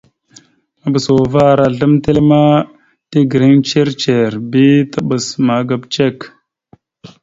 [0.81, 2.41] Maɓəsa uvah ara azlam etelle ma
[3.11, 6.17] tegreŋ ndzir ndzir bi taɓas magap cek.